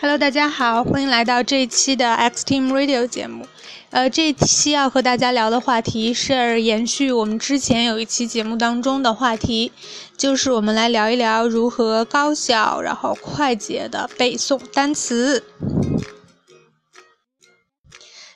[0.00, 3.44] Hello，大家好，欢迎来到这一期的 X Team Radio 节目。
[3.90, 9.72] 呃，这一期要和大家聊的话题是延续我们之前有一期节目当中的话题，
[10.16, 15.42] 就是我们来聊一聊如何高效然后快捷的背诵单词。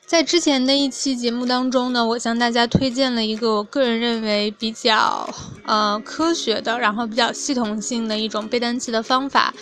[0.05, 5.33] 在之前的一期节目当中呢，我向大家推荐了一个我个人认为比较
[5.65, 9.55] 呃科学的，然后比较系统性的一种背单词的方法，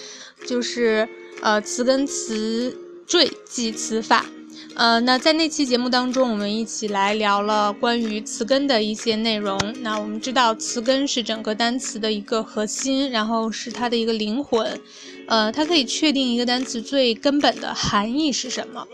[0.49, 1.07] 就是。
[1.43, 2.77] 呃，词根词
[3.07, 4.27] 缀记词法。
[4.75, 9.59] 呃，那在那期节目当中，我们一起来聊了关于词根的一些内容。
[9.81, 14.81] 那我们知道，词根是整个单词的一个核心，然后是它的一个灵魂。
[15.27, 18.87] 呃，它可以确定一个单词最根本的含义是什么。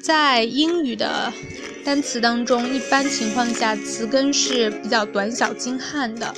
[0.00, 1.32] 在英语的
[1.84, 6.34] 单词当中，一般情况下，词根是比较短小精悍的。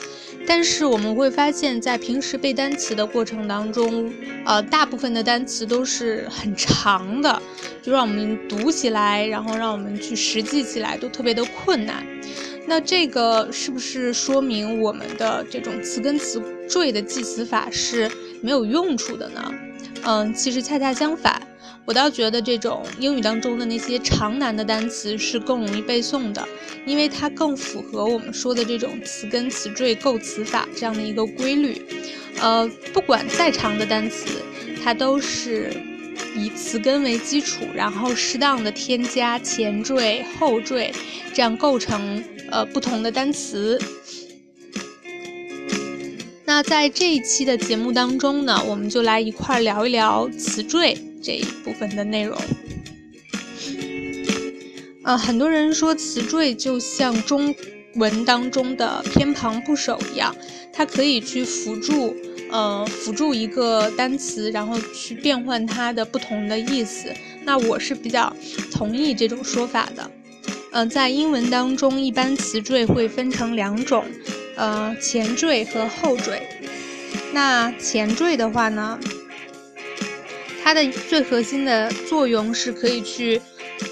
[0.49, 4.11] 但是我们会发现，在平时背单词的过程当中，
[4.47, 7.43] 呃，大部分的单词都是很长的，
[7.83, 12.03] 就让我们读起来，然后让我们去实际起来都特别的困难。
[12.67, 19.55] 那这个是不是说明我们的这种词根词缀的记词法是没有用处的呢？
[20.05, 21.48] 嗯，其实恰恰相反。
[21.89, 26.47] 我倒觉得这种英语当中的那些长难的单词是更容易背诵的，
[26.85, 31.81] 因为它更符合我们说的这种词根词缀构词法这样的一个规律。
[32.41, 34.29] 呃，不管再长的单词，
[34.85, 35.73] 它都是
[36.37, 40.93] 以词根为基础，然后适当的添加前缀、后缀，
[41.33, 43.81] 这样构成呃不同的单词。
[46.45, 50.99] 那在这一期的节目当中呢，我们就来一块儿聊一聊词缀。
[51.23, 52.37] 这一部分的内容，
[55.03, 57.55] 啊，很多人说词缀就像中
[57.95, 60.35] 文当中的偏旁部首一样，
[60.73, 62.15] 它可以去辅助，
[62.51, 67.13] 呃，辅助一个单词，然后去变换它的不同的意思。
[67.45, 68.35] 那我是比较
[68.71, 70.11] 同意这种说法的。
[70.73, 74.05] 嗯，在英文当中，一般词缀会分成两种，
[74.57, 76.43] 呃，前缀和后缀。
[77.33, 78.99] 那前缀的话呢？
[80.69, 83.41] 它的最核心的作用是可以去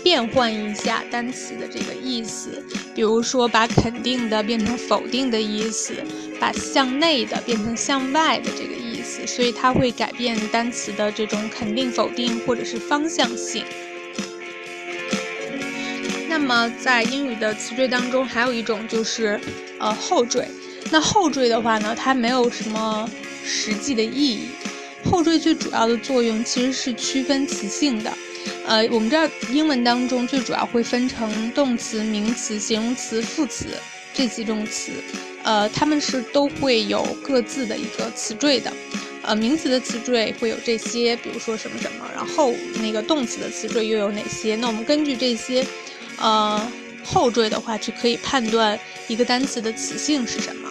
[0.04, 2.62] 变换一下单词的这个意思，
[2.94, 5.94] 比如说把肯定的变成否定的意思，
[6.38, 13.64] 把向内的变成向外的这个意思，所以它会改变单词的这种肯定、否定或者是方向性。
[16.28, 19.40] 那么在英语的词缀当中，还有一种就是
[19.78, 20.46] 呃后缀。
[20.92, 23.08] 那后缀的话呢，它没有什么
[23.42, 24.48] 实际的意义。
[25.10, 28.12] 后缀最主要的作用其实是区分词性的，
[28.66, 33.66] 呃，我们知道英文当中最主要会分成动词、名词、形容词、副词
[34.12, 34.92] 这几种词，
[35.42, 38.72] 呃，它们是都会有各自的一个词缀的，
[39.22, 42.52] 呃，名词的词缀会有这些，比如说什么什么，然后
[42.82, 44.56] 那个动词的词缀又有哪些？
[44.56, 45.64] 那我们根据这些，
[46.18, 46.60] 呃，
[47.04, 50.65] 后缀的话，去可以判断一个单词的词性是什么。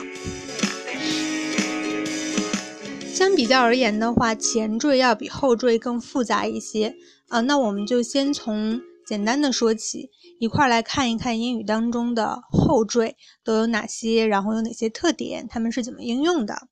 [3.16, 6.98] 相比较而言的话，前缀要比后缀更复杂一些
[7.30, 7.40] 啊。
[7.40, 16.68] 那我们就先从简单的说起，一块来看一看英语当中的后缀都有哪些，然后有哪些特点，它们是怎么应用的。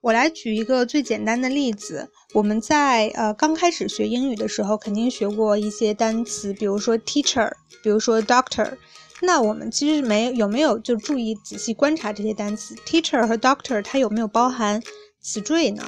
[0.00, 7.52] 我来举一个最简单的例子，我们在呃刚开始学英语的时候，肯定学过一些单词，比如说 teacher，
[7.84, 8.76] 比如说 doctor。
[9.24, 14.82] 那我们其实没有没有就注意仔细观察这些单词，teacher 和 doctor 它有没有包含
[15.20, 15.82] 词缀呢？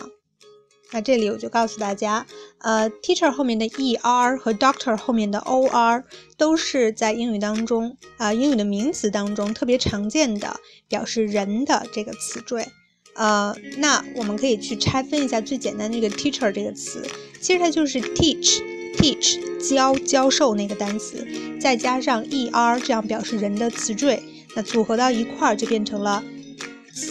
[0.92, 2.25] 那这里我就告诉大家，
[2.58, 6.04] 呃，teacher 后面的 er 和 doctor 后面的 or
[6.36, 12.69] 都是在英语当中啊英语的名词当中特别常见的表示人的这个词缀。
[13.16, 17.02] 呃，那我们可以去拆分一下最简单的这个 teacher 这个词，
[17.41, 18.75] 其实它就是 teach。
[18.96, 21.26] Teach 教教授那个单词，
[21.60, 24.22] 再加上 er 这样表示人的词缀，
[24.54, 26.22] 那组合到一块儿就变成了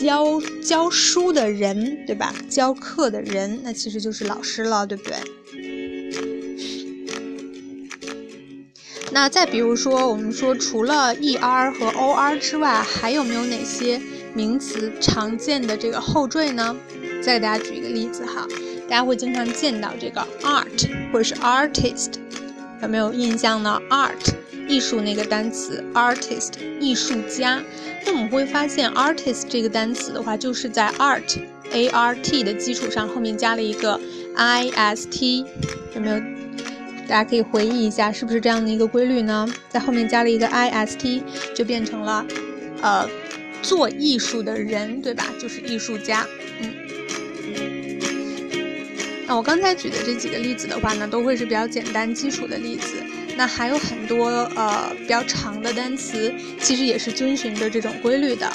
[0.01, 2.33] 教教书的人，对吧？
[2.49, 5.15] 教课的人，那其实就是老师了，对不对？
[9.11, 14.01] 那再比如说，我们说除了 er 和 or 之外，还有没有哪些
[14.33, 16.75] 名词常见的这个后缀呢？
[17.23, 18.45] 再给大家举一个例子哈。
[18.87, 22.13] 大家会经常见到这个 art 或者是 artist，
[22.81, 24.33] 有没有印象呢？art
[24.67, 27.63] 艺术那个单词，artist 艺术家。
[28.05, 31.37] 那我们会发现 artist 这个单词的话，就是在 art
[31.71, 33.99] a r t 的基础上后面加了一个
[34.35, 35.45] i s t，
[35.95, 36.19] 有没有？
[37.07, 39.47] 大家可以回忆一下，是不是这样的一个规律呢？
[39.69, 41.23] 在后面加了一个 i s t，
[41.55, 42.25] 就变成了
[42.81, 43.07] 呃
[43.61, 45.27] 做艺术的人，对吧？
[45.39, 46.25] 就是艺术家，
[46.61, 46.84] 嗯。
[49.27, 53.03] 那我刚才举的这几个例子的话呢，都会是比较简单基础的例子。
[53.37, 58.49] 那还有很多呃比较长的单词，其实也是遵循着这种规律的。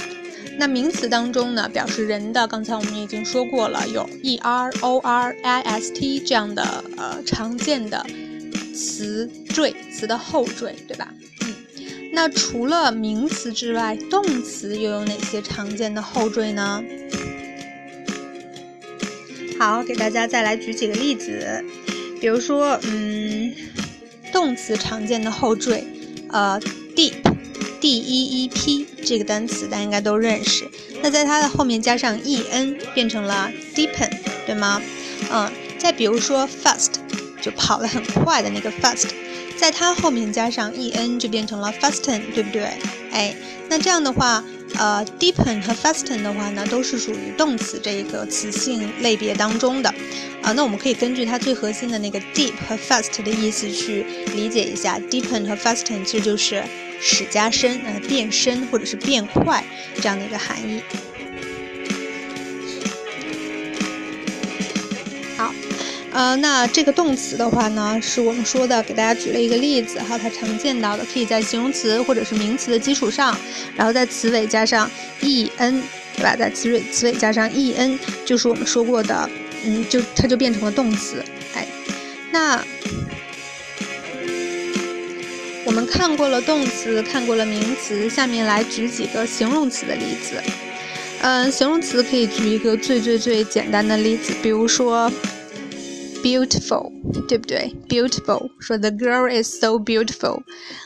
[0.59, 8.05] 那名词当中呢，表示人的，刚才我们已经说过了，有 e r o r i s t 这样的呃常见的
[8.75, 11.13] 词缀，词的后缀，对吧？
[11.43, 11.55] 嗯，
[12.13, 16.83] 那除了名词之外，动词又有哪些常见的后缀呢？
[19.61, 21.63] 好，给大家再来举几个例子，
[22.19, 23.55] 比如说，嗯，
[24.33, 25.85] 动词常见的后缀，
[26.31, 26.59] 呃
[26.97, 27.13] ，deep。
[27.79, 30.67] D E E P 这个单词大家应该都认识，
[31.03, 34.11] 那在它的后面加上 E N 变成了 deepen，
[34.47, 34.81] 对吗？
[35.31, 36.93] 嗯，再比如说 fast
[37.43, 39.09] 就跑得很快的那个 fast，
[39.57, 42.69] 在它后面加上 E N 就变成了 fasten，对不对？
[43.13, 43.35] 哎，
[43.69, 44.43] 那这样的话，
[44.81, 49.91] 呃，deepen 和 fasten 的话呢，都是属于动词这一个词性类别当中的，
[50.41, 56.65] 啊，那我们可以根据它最核心的那个 deep 和 fast 的意思去理解一下，deepen 和 fasten 其实就是。
[57.03, 60.83] 使加深，呃，变深或者是变快这样的一个含义。
[66.21, 73.35] 呃，那这个动词的话呢，是我们说的，给大家举了一个例子哈，它常见到的，可以在形容词或者是名词的基础上，
[73.75, 74.91] 然后在词尾加上
[75.23, 75.83] e n，
[76.15, 76.37] 对吧？
[76.37, 79.31] 在词尾词尾加上 e n，就是我们说过的，
[79.65, 81.25] 嗯，就它就变成了动词。
[81.55, 81.67] 哎，
[82.31, 82.63] 那。
[85.65, 90.35] 我们看过了动词，看过了名词，下面来举几个形容词的例子。
[91.23, 95.11] 嗯，形容词可以举一个最最最简单的例子，比如说
[96.23, 96.91] beautiful，
[97.27, 100.43] 对不对？beautiful，说 the girl is so beautiful。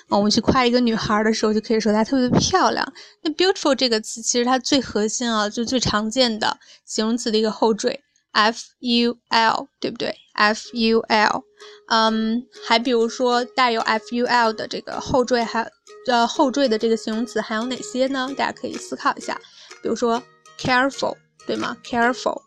[0.09, 2.87] 我们去夸一个女孩的时候，就可以说她特别的漂亮。
[3.23, 8.01] 那 beautiful 这个词其实它最核心啊，就最常见的形容词的一个后缀。
[8.35, 11.43] ful 对不对？ful，
[11.89, 15.71] 嗯，还比如说带有 ful 的这个后缀，还
[16.09, 18.29] 呃后缀的这个形容词还有哪些呢？
[18.37, 19.41] 大家可以思考一下。
[19.85, 20.21] 比如说
[20.59, 21.15] careful，
[21.47, 22.43] 对吗？careful，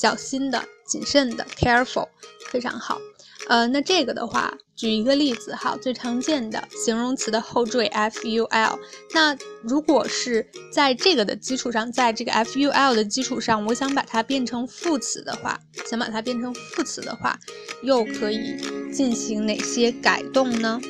[0.00, 2.06] 小心的、谨慎的，careful，
[2.52, 3.00] 非常好。
[3.48, 8.78] 呃，那这个的话，举一个例子哈，最常见的形容词的后缀 ful。
[9.12, 15.58] 那如果是在这个的基础上，在这个 ful 的基础上，我想把它变成副词的话，
[15.90, 17.36] 想把它变成副词的话，
[17.82, 18.56] 又可以
[18.92, 20.80] 进行哪些改动呢？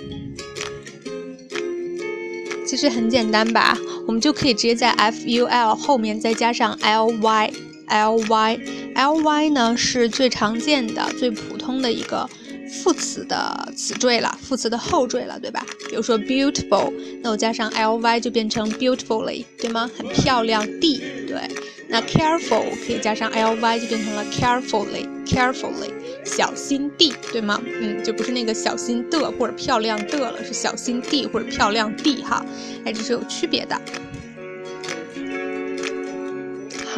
[2.67, 8.59] 其实很简单吧，我们就可以直接在 ful 后面再加上 ly，ly
[9.07, 12.29] ly 呢是最常见的、最普通的一个。
[12.71, 15.65] 副词的词缀了，副词的后缀了，对吧？
[15.89, 16.93] 比如说 beautiful，
[17.23, 19.91] 那我加上 ly 就变成 beautifully，对吗？
[19.97, 21.41] 很漂亮地，对。
[21.89, 25.91] 那 careful 可以加上 ly 就变成了 carefully，carefully，
[26.27, 27.59] 小心地，对吗？
[27.65, 32.45] 嗯，就不是那个小心的或者漂亮的了，是小心地或者漂亮地哈。
[32.85, 33.81] 哎，这是有区别的。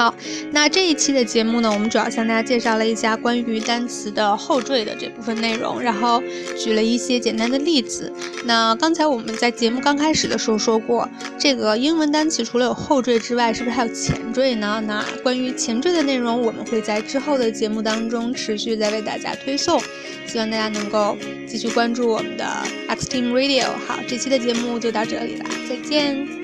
[0.00, 0.14] 好，
[0.50, 6.22] 那这一期的节目呢，我们主要向大家介绍了一下关于单词的后缀的这部分内容，然后
[6.58, 8.10] 举了一些简单的例子。
[8.46, 11.06] 那刚才我们在节目刚开始的时候说过，
[11.38, 14.82] 这个英文单词除了有后缀之外，是不是还有前缀呢？
[14.86, 19.78] 那关于前缀的内容，我们会在之后的节目当中持续再为大家推送，
[20.26, 21.14] 希望大家能够
[21.46, 22.46] 继续关注我们的
[22.88, 23.66] X Team Radio。
[23.86, 26.39] 好，这期的节目就到这里了，再见。